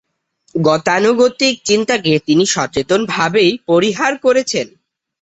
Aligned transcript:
গতানুগতিক 0.55 1.55
চিন্তাকে 1.65 2.13
তিনি 2.27 2.43
সচেতনভাবেই 2.53 3.51
পরিহার 3.67 4.13
করেছেন। 4.17 4.67